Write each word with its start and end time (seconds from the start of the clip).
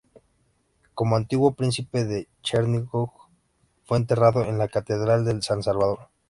Como 0.95 1.15
antiguo 1.15 1.53
príncipe 1.53 2.05
de 2.05 2.27
Chernígov, 2.41 3.11
fue 3.85 3.97
enterrado 3.99 4.43
en 4.45 4.57
la 4.57 4.67
Catedral 4.67 5.25
del 5.25 5.43
San 5.43 5.61
Salvador. 5.61 6.07